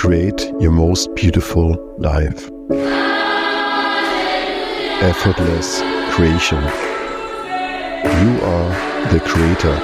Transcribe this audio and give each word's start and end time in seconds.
create 0.00 0.50
your 0.58 0.70
most 0.70 1.14
beautiful 1.14 1.76
life. 1.98 2.50
Effortless 5.02 5.82
creation. 6.14 6.62
You 8.02 8.30
are 8.42 8.70
the 9.12 9.20
creator. 9.20 9.76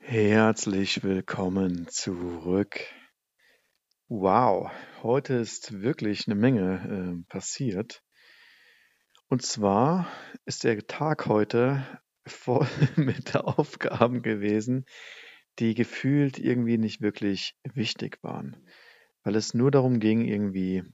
Herzlich 0.00 1.02
willkommen 1.02 1.88
zurück. 1.88 2.84
Wow, 4.08 4.70
heute 5.02 5.36
ist 5.36 5.80
wirklich 5.80 6.28
eine 6.28 6.34
Menge 6.34 7.22
äh, 7.24 7.32
passiert. 7.32 8.02
Und 9.28 9.40
zwar 9.40 10.06
ist 10.44 10.64
der 10.64 10.86
Tag 10.86 11.24
heute 11.24 11.82
voll 12.26 12.66
mit 12.96 13.34
Aufgaben 13.36 14.20
gewesen, 14.20 14.84
die 15.58 15.74
gefühlt 15.74 16.38
irgendwie 16.38 16.78
nicht 16.78 17.00
wirklich 17.00 17.56
wichtig 17.64 18.18
waren, 18.22 18.56
weil 19.22 19.34
es 19.36 19.54
nur 19.54 19.70
darum 19.70 20.00
ging, 20.00 20.24
irgendwie 20.24 20.84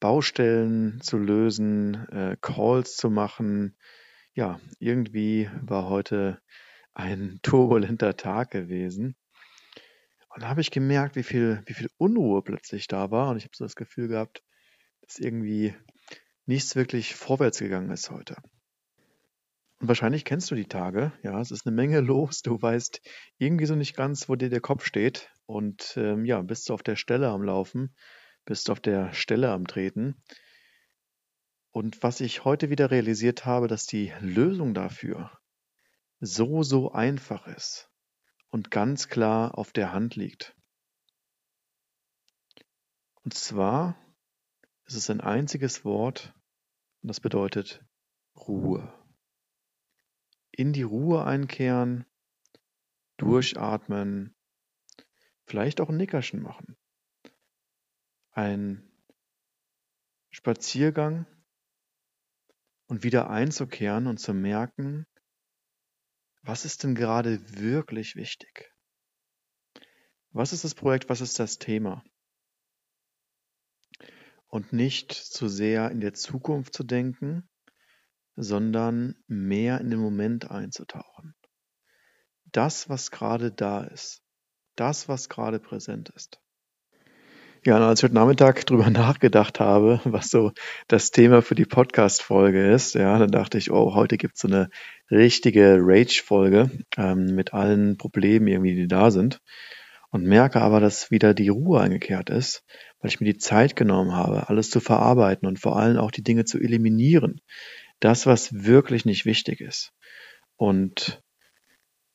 Baustellen 0.00 1.00
zu 1.00 1.18
lösen, 1.18 1.94
äh, 2.10 2.36
Calls 2.40 2.96
zu 2.96 3.10
machen. 3.10 3.76
Ja, 4.34 4.60
irgendwie 4.78 5.50
war 5.62 5.88
heute 5.88 6.40
ein 6.94 7.40
turbulenter 7.42 8.16
Tag 8.16 8.50
gewesen. 8.50 9.16
Und 10.28 10.42
da 10.42 10.48
habe 10.48 10.60
ich 10.60 10.70
gemerkt, 10.70 11.16
wie 11.16 11.22
viel, 11.24 11.62
wie 11.66 11.74
viel 11.74 11.90
Unruhe 11.96 12.42
plötzlich 12.42 12.86
da 12.86 13.10
war. 13.10 13.30
Und 13.30 13.38
ich 13.38 13.44
habe 13.44 13.56
so 13.56 13.64
das 13.64 13.74
Gefühl 13.74 14.08
gehabt, 14.08 14.42
dass 15.00 15.18
irgendwie 15.18 15.74
nichts 16.46 16.76
wirklich 16.76 17.14
vorwärts 17.16 17.58
gegangen 17.58 17.90
ist 17.90 18.10
heute. 18.10 18.36
Und 19.80 19.86
wahrscheinlich 19.86 20.24
kennst 20.24 20.50
du 20.50 20.56
die 20.56 20.66
Tage, 20.66 21.12
ja, 21.22 21.40
es 21.40 21.50
ist 21.50 21.66
eine 21.66 21.74
Menge 21.74 22.00
los. 22.00 22.42
Du 22.42 22.60
weißt 22.60 23.00
irgendwie 23.38 23.66
so 23.66 23.74
nicht 23.74 23.96
ganz, 23.96 24.28
wo 24.28 24.34
dir 24.34 24.50
der 24.50 24.60
Kopf 24.60 24.84
steht. 24.84 25.30
Und 25.46 25.94
ähm, 25.96 26.24
ja, 26.24 26.42
bist 26.42 26.68
du 26.68 26.74
auf 26.74 26.82
der 26.82 26.96
Stelle 26.96 27.28
am 27.28 27.42
Laufen, 27.42 27.94
bist 28.44 28.68
du 28.68 28.72
auf 28.72 28.80
der 28.80 29.12
Stelle 29.12 29.50
am 29.50 29.66
Treten. 29.66 30.22
Und 31.70 32.02
was 32.02 32.20
ich 32.20 32.44
heute 32.44 32.70
wieder 32.70 32.90
realisiert 32.90 33.44
habe, 33.44 33.68
dass 33.68 33.86
die 33.86 34.12
Lösung 34.20 34.74
dafür 34.74 35.30
so, 36.20 36.62
so 36.62 36.90
einfach 36.90 37.46
ist 37.46 37.88
und 38.48 38.70
ganz 38.70 39.08
klar 39.08 39.56
auf 39.56 39.72
der 39.72 39.92
Hand 39.92 40.16
liegt. 40.16 40.56
Und 43.22 43.34
zwar 43.34 43.96
ist 44.86 44.96
es 44.96 45.10
ein 45.10 45.20
einziges 45.20 45.84
Wort 45.84 46.34
und 47.02 47.08
das 47.08 47.20
bedeutet 47.20 47.84
Ruhe 48.34 48.97
in 50.58 50.72
die 50.72 50.82
Ruhe 50.82 51.24
einkehren, 51.24 52.04
durchatmen, 53.16 54.34
vielleicht 55.46 55.80
auch 55.80 55.88
ein 55.88 55.96
Nickerchen 55.96 56.42
machen. 56.42 56.76
Ein 58.32 58.90
Spaziergang 60.30 61.26
und 62.88 63.04
wieder 63.04 63.30
einzukehren 63.30 64.08
und 64.08 64.18
zu 64.18 64.34
merken, 64.34 65.06
was 66.42 66.64
ist 66.64 66.82
denn 66.82 66.96
gerade 66.96 67.38
wirklich 67.60 68.16
wichtig? 68.16 68.74
Was 70.30 70.52
ist 70.52 70.64
das 70.64 70.74
Projekt? 70.74 71.08
Was 71.08 71.20
ist 71.20 71.38
das 71.38 71.58
Thema? 71.58 72.02
Und 74.48 74.72
nicht 74.72 75.12
zu 75.12 75.46
sehr 75.46 75.92
in 75.92 76.00
der 76.00 76.14
Zukunft 76.14 76.74
zu 76.74 76.82
denken, 76.82 77.48
sondern 78.40 79.16
mehr 79.26 79.80
in 79.80 79.90
den 79.90 79.98
Moment 79.98 80.50
einzutauchen. 80.50 81.34
Das, 82.52 82.88
was 82.88 83.10
gerade 83.10 83.50
da 83.50 83.82
ist, 83.82 84.22
das, 84.76 85.08
was 85.08 85.28
gerade 85.28 85.58
präsent 85.58 86.10
ist. 86.14 86.40
Ja, 87.66 87.76
und 87.76 87.82
als 87.82 87.98
ich 87.98 88.04
heute 88.04 88.14
Nachmittag 88.14 88.64
drüber 88.66 88.90
nachgedacht 88.90 89.58
habe, 89.58 90.00
was 90.04 90.30
so 90.30 90.52
das 90.86 91.10
Thema 91.10 91.42
für 91.42 91.56
die 91.56 91.64
Podcast-Folge 91.64 92.70
ist, 92.70 92.94
ja, 92.94 93.18
dann 93.18 93.32
dachte 93.32 93.58
ich, 93.58 93.72
oh, 93.72 93.94
heute 93.94 94.16
gibt's 94.16 94.40
so 94.40 94.48
eine 94.48 94.70
richtige 95.10 95.78
Rage-Folge 95.80 96.70
ähm, 96.96 97.34
mit 97.34 97.54
allen 97.54 97.98
Problemen 97.98 98.46
irgendwie, 98.46 98.76
die 98.76 98.86
da 98.88 99.10
sind. 99.10 99.40
Und 100.10 100.24
merke 100.24 100.62
aber, 100.62 100.80
dass 100.80 101.10
wieder 101.10 101.34
die 101.34 101.48
Ruhe 101.48 101.80
eingekehrt 101.80 102.30
ist, 102.30 102.64
weil 103.00 103.10
ich 103.10 103.20
mir 103.20 103.30
die 103.30 103.38
Zeit 103.38 103.76
genommen 103.76 104.14
habe, 104.14 104.48
alles 104.48 104.70
zu 104.70 104.80
verarbeiten 104.80 105.46
und 105.46 105.58
vor 105.58 105.76
allem 105.76 105.98
auch 105.98 106.12
die 106.12 106.22
Dinge 106.22 106.46
zu 106.46 106.58
eliminieren, 106.58 107.42
das, 108.00 108.26
was 108.26 108.52
wirklich 108.52 109.04
nicht 109.04 109.24
wichtig 109.24 109.60
ist. 109.60 109.92
Und 110.56 111.22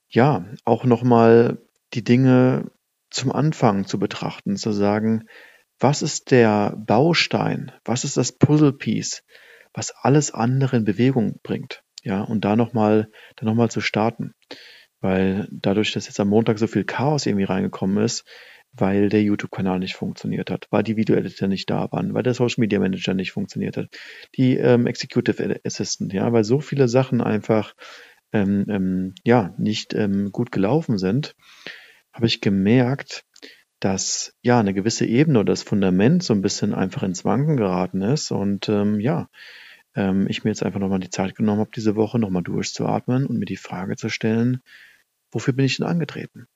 ja, 0.09 0.45
auch 0.65 0.85
nochmal 0.85 1.59
die 1.93 2.03
Dinge 2.03 2.71
zum 3.09 3.31
Anfang 3.31 3.85
zu 3.85 3.99
betrachten, 3.99 4.57
zu 4.57 4.71
sagen, 4.71 5.27
was 5.79 6.01
ist 6.01 6.31
der 6.31 6.75
Baustein, 6.77 7.71
was 7.83 8.03
ist 8.03 8.17
das 8.17 8.31
Puzzlepiece, 8.31 9.23
was 9.73 9.91
alles 9.91 10.31
andere 10.31 10.77
in 10.77 10.85
Bewegung 10.85 11.39
bringt, 11.43 11.83
ja, 12.03 12.21
und 12.21 12.45
da 12.45 12.55
nochmal, 12.55 13.09
da 13.35 13.45
nochmal 13.45 13.71
zu 13.71 13.81
starten. 13.81 14.33
Weil 14.99 15.47
dadurch, 15.51 15.91
dass 15.91 16.07
jetzt 16.07 16.19
am 16.19 16.29
Montag 16.29 16.59
so 16.59 16.67
viel 16.67 16.85
Chaos 16.85 17.25
irgendwie 17.25 17.43
reingekommen 17.43 18.03
ist, 18.03 18.23
weil 18.73 19.09
der 19.09 19.21
YouTube-Kanal 19.21 19.79
nicht 19.79 19.95
funktioniert 19.95 20.49
hat, 20.49 20.67
weil 20.71 20.83
die 20.83 20.97
Video-Editor 20.97 21.47
nicht 21.47 21.69
da 21.69 21.91
waren, 21.91 22.13
weil 22.13 22.23
der 22.23 22.33
Social-Media-Manager 22.33 23.13
nicht 23.13 23.31
funktioniert 23.31 23.77
hat, 23.77 23.89
die 24.35 24.57
ähm, 24.57 24.87
Executive 24.87 25.61
Assistant, 25.63 26.11
ja, 26.11 26.31
weil 26.33 26.43
so 26.43 26.59
viele 26.59 26.87
Sachen 26.87 27.21
einfach 27.21 27.75
ähm, 28.33 28.65
ähm, 28.67 29.15
ja 29.23 29.53
nicht 29.57 29.93
ähm, 29.93 30.31
gut 30.31 30.51
gelaufen 30.51 30.97
sind, 30.97 31.35
habe 32.11 32.25
ich 32.25 32.41
gemerkt, 32.41 33.25
dass 33.79 34.33
ja 34.41 34.59
eine 34.59 34.73
gewisse 34.73 35.05
Ebene 35.05 35.39
oder 35.39 35.51
das 35.51 35.61
Fundament 35.63 36.23
so 36.23 36.33
ein 36.33 36.41
bisschen 36.41 36.73
einfach 36.73 37.03
ins 37.03 37.25
Wanken 37.25 37.57
geraten 37.57 38.01
ist 38.01 38.31
und 38.31 38.69
ähm, 38.69 38.99
ja, 38.99 39.27
ähm, 39.95 40.25
ich 40.29 40.43
mir 40.43 40.49
jetzt 40.49 40.63
einfach 40.63 40.79
nochmal 40.79 40.99
die 40.99 41.09
Zeit 41.09 41.35
genommen 41.35 41.59
habe, 41.59 41.71
diese 41.75 41.95
Woche 41.95 42.17
nochmal 42.17 42.43
durchzuatmen 42.43 43.27
und 43.27 43.37
mir 43.37 43.45
die 43.45 43.57
Frage 43.57 43.95
zu 43.97 44.09
stellen, 44.09 44.61
wofür 45.31 45.53
bin 45.53 45.65
ich 45.65 45.77
denn 45.77 45.85
angetreten? 45.85 46.47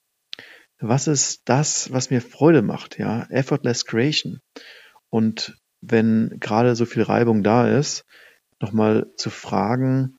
Was 0.79 1.07
ist 1.07 1.41
das, 1.45 1.91
was 1.91 2.09
mir 2.09 2.21
Freude 2.21 2.61
macht, 2.61 2.99
ja, 2.99 3.23
effortless 3.29 3.85
creation. 3.85 4.39
Und 5.09 5.57
wenn 5.81 6.37
gerade 6.39 6.75
so 6.75 6.85
viel 6.85 7.03
Reibung 7.03 7.43
da 7.43 7.67
ist, 7.67 8.05
nochmal 8.59 9.07
zu 9.15 9.29
fragen, 9.29 10.17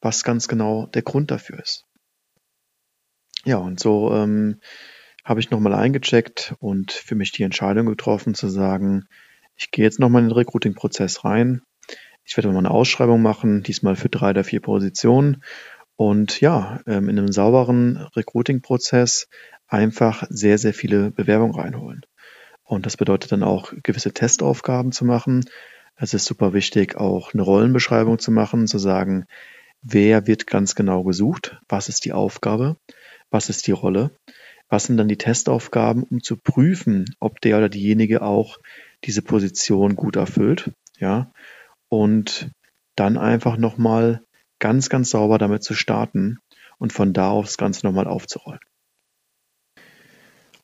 was 0.00 0.24
ganz 0.24 0.48
genau 0.48 0.86
der 0.86 1.02
Grund 1.02 1.30
dafür 1.30 1.60
ist. 1.60 1.84
Ja, 3.44 3.58
und 3.58 3.78
so 3.78 4.12
ähm, 4.12 4.60
habe 5.24 5.40
ich 5.40 5.50
nochmal 5.50 5.74
eingecheckt 5.74 6.54
und 6.58 6.92
für 6.92 7.14
mich 7.14 7.32
die 7.32 7.42
Entscheidung 7.42 7.86
getroffen 7.86 8.34
zu 8.34 8.48
sagen, 8.48 9.06
ich 9.56 9.70
gehe 9.70 9.84
jetzt 9.84 9.98
nochmal 9.98 10.22
in 10.22 10.28
den 10.28 10.36
Recruiting-Prozess 10.36 11.24
rein. 11.24 11.62
Ich 12.24 12.36
werde 12.36 12.48
mal 12.48 12.58
eine 12.58 12.70
Ausschreibung 12.70 13.22
machen, 13.22 13.62
diesmal 13.62 13.96
für 13.96 14.08
drei 14.08 14.30
oder 14.30 14.44
vier 14.44 14.60
Positionen. 14.60 15.42
Und 15.96 16.40
ja, 16.40 16.80
ähm, 16.86 17.08
in 17.08 17.18
einem 17.18 17.32
sauberen 17.32 17.96
Recruiting-Prozess 18.14 19.28
einfach 19.68 20.24
sehr, 20.28 20.58
sehr 20.58 20.74
viele 20.74 21.10
Bewerbungen 21.10 21.54
reinholen. 21.54 22.02
Und 22.64 22.86
das 22.86 22.96
bedeutet 22.96 23.32
dann 23.32 23.42
auch 23.42 23.72
gewisse 23.82 24.12
Testaufgaben 24.12 24.92
zu 24.92 25.04
machen. 25.04 25.44
Es 25.96 26.14
ist 26.14 26.24
super 26.24 26.52
wichtig, 26.52 26.96
auch 26.96 27.32
eine 27.32 27.42
Rollenbeschreibung 27.42 28.18
zu 28.18 28.30
machen, 28.30 28.66
zu 28.66 28.78
sagen, 28.78 29.26
wer 29.82 30.26
wird 30.26 30.46
ganz 30.46 30.74
genau 30.74 31.04
gesucht, 31.04 31.58
was 31.68 31.88
ist 31.88 32.04
die 32.04 32.12
Aufgabe, 32.12 32.76
was 33.30 33.48
ist 33.48 33.66
die 33.66 33.72
Rolle, 33.72 34.10
was 34.68 34.84
sind 34.84 34.96
dann 34.96 35.08
die 35.08 35.16
Testaufgaben, 35.16 36.02
um 36.02 36.22
zu 36.22 36.36
prüfen, 36.36 37.04
ob 37.20 37.40
der 37.40 37.58
oder 37.58 37.68
diejenige 37.68 38.22
auch 38.22 38.58
diese 39.04 39.22
Position 39.22 39.94
gut 39.94 40.16
erfüllt, 40.16 40.72
ja, 40.98 41.30
und 41.88 42.50
dann 42.96 43.16
einfach 43.16 43.56
nochmal 43.56 44.22
ganz, 44.58 44.88
ganz 44.88 45.10
sauber 45.10 45.38
damit 45.38 45.62
zu 45.62 45.74
starten 45.74 46.38
und 46.78 46.92
von 46.92 47.12
da 47.12 47.30
aus 47.30 47.46
das 47.46 47.58
Ganze 47.58 47.86
nochmal 47.86 48.08
aufzurollen. 48.08 48.60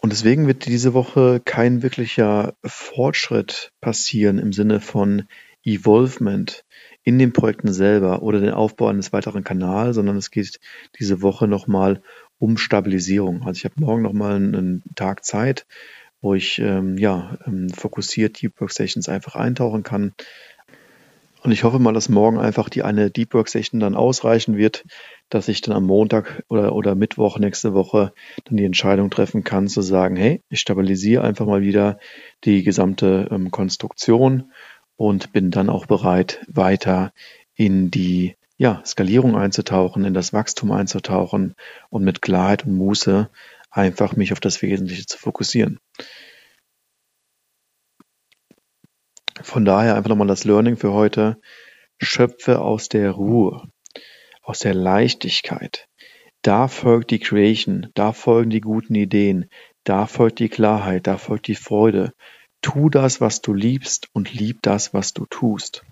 Und 0.03 0.11
deswegen 0.11 0.49
wird 0.49 0.67
diese 0.67 0.95
Woche 0.95 1.41
kein 1.45 1.83
wirklicher 1.83 2.55
Fortschritt 2.65 3.73
passieren 3.81 4.39
im 4.39 4.53
Sinne 4.53 4.81
von 4.81 5.29
Evolvement 5.63 6.65
in 7.05 7.21
den 7.21 7.33
Projekten 7.33 7.73
selber 7.73 8.21
oder 8.23 8.41
den 8.41 8.51
Aufbau 8.51 8.89
eines 8.89 9.13
weiteren 9.13 9.45
Kanals, 9.45 9.95
sondern 9.95 10.17
es 10.17 10.33
geht 10.33 10.59
diese 10.99 11.23
Woche 11.23 11.47
nochmal 11.47 12.03
um 12.39 12.57
Stabilisierung. 12.57 13.45
Also 13.45 13.59
ich 13.59 13.65
habe 13.65 13.77
morgen 13.79 14.03
nochmal 14.03 14.35
einen, 14.35 14.83
Tag 14.97 15.25
Zeit, 15.25 15.67
wo 16.21 16.35
ich 16.35 16.59
ähm, 16.59 16.99
ja 16.99 17.39
ähm, 17.47 17.71
fokussiert 17.71 18.43
Deep 18.43 18.61
Workstations 18.61 19.09
einfach 19.09 19.37
eintauchen 19.37 19.85
kann, 19.85 20.15
und 21.43 21.51
ich 21.53 21.65
hoffe 21.65 21.79
mal, 21.79 21.93
dass 21.93 22.09
morgen 22.09 22.39
einfach 22.39 22.69
die 22.69 22.83
eine 22.83 23.11
Deep 23.11 23.35
Work 23.35 23.49
Session 23.49 23.81
dann 23.81 23.95
ausreichen 23.95 24.57
wird, 24.57 24.85
dass 25.29 25.49
ich 25.49 25.61
dann 25.61 25.75
am 25.75 25.85
Montag 25.85 26.45
oder, 26.49 26.75
oder 26.75 26.95
Mittwoch 26.95 27.39
nächste 27.39 27.75
Woche 27.75 28.13
dann 28.45 28.57
die 28.57 28.65
Entscheidung 28.65 29.11
treffen 29.11 29.43
kann, 29.43 29.67
zu 29.67 29.83
sagen, 29.83 30.17
hey, 30.17 30.41
ich 30.49 30.61
stabilisiere 30.61 31.25
einfach 31.25 31.47
mal 31.47 31.63
wieder 31.63 31.99
die 32.45 32.63
gesamte 32.63 33.29
ähm, 33.31 33.51
Konstruktion 33.51 34.53
und 34.97 35.33
bin 35.33 35.51
dann 35.51 35.69
auch 35.69 35.87
bereit, 35.87 36.41
weiter 36.49 37.13
in 37.55 37.91
die 37.91 38.37
ja, 38.57 38.81
Skalierung 38.85 39.35
einzutauchen, 39.37 40.05
in 40.05 40.15
das 40.15 40.33
Wachstum 40.33 40.71
einzutauchen 40.71 41.55
und 41.91 42.05
mit 42.05 42.23
Klarheit 42.23 42.65
und 42.65 42.77
Muße 42.77 43.29
einfach 43.71 44.15
mich 44.15 44.33
auf 44.33 44.41
das 44.41 44.63
Wesentliche 44.63 45.07
zu 45.07 45.19
fokussieren. 45.19 45.81
Von 49.43 49.65
daher 49.65 49.97
einfach 49.97 50.09
nochmal 50.09 50.27
das 50.27 50.45
Learning 50.45 50.77
für 50.77 50.93
heute. 50.93 51.39
Schöpfe 51.99 52.61
aus 52.61 52.89
der 52.89 53.11
Ruhe, 53.13 53.69
aus 54.43 54.61
der 54.61 54.75
Leichtigkeit. 54.75 55.89
Da 56.43 56.67
folgt 56.67 57.11
die 57.11 57.21
Creation, 57.21 57.89
da 57.95 58.13
folgen 58.13 58.51
die 58.51 58.61
guten 58.61 58.95
Ideen, 58.95 59.49
da 59.85 60.07
folgt 60.07 60.41
die 60.41 60.49
Klarheit, 60.49 61.07
da 61.07 61.19
folgt 61.19 61.47
die 61.47 61.55
Freude. 61.55 62.13
Tu 62.61 62.89
das, 62.89 63.21
was 63.21 63.41
du 63.41 63.55
liebst 63.55 64.09
und 64.13 64.33
lieb 64.35 64.59
das, 64.63 64.95
was 64.95 65.13
du 65.13 65.27
tust. 65.27 65.85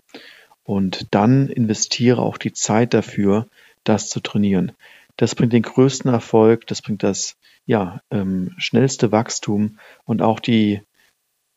Und 0.65 1.07
dann 1.15 1.49
investiere 1.49 2.23
auch 2.23 2.39
die 2.39 2.53
Zeit 2.53 2.95
dafür, 2.95 3.49
das 3.85 4.09
zu 4.09 4.21
trainieren. 4.21 4.73
Das 5.17 5.35
bringt 5.35 5.53
den 5.53 5.63
größten 5.63 6.11
Erfolg, 6.11 6.67
das 6.67 6.83
bringt 6.83 7.03
das 7.03 7.37
ja, 7.67 8.01
ähm, 8.11 8.55
schnellste 8.59 9.13
Wachstum 9.13 9.79
und 10.05 10.23
auch 10.23 10.41
die 10.41 10.83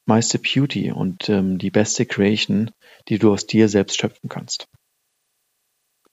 meiste 0.06 0.40
Beauty 0.40 0.92
und 0.92 1.30
ähm, 1.30 1.58
die 1.58 1.72
beste 1.72 2.06
Creation, 2.06 2.72
die 3.08 3.20
du 3.20 3.32
aus 3.32 3.48
dir 3.48 3.70
selbst 3.70 4.00
schöpfen 4.00 4.30
kannst. 4.30 4.68